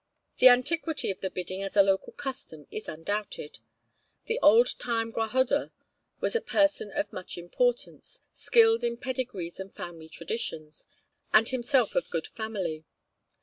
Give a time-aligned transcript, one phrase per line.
[0.39, 3.59] The antiquity of the Bidding as a local custom is undoubted.
[4.25, 5.69] The old time gwahoddwr
[6.19, 10.87] was a person of much importance, skilled in pedigrees and family traditions,
[11.31, 12.83] and himself of good family.